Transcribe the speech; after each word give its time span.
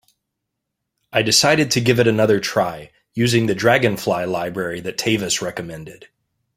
I 1.13 1.21
decided 1.21 1.69
to 1.69 1.79
give 1.79 1.99
it 1.99 2.07
another 2.07 2.39
try, 2.39 2.89
using 3.13 3.45
the 3.45 3.53
Dragonfly 3.53 4.25
library 4.25 4.79
that 4.79 4.97
Tavis 4.97 5.43
recommended. 5.43 6.07